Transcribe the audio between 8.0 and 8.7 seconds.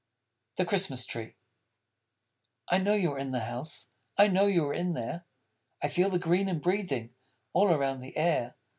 air.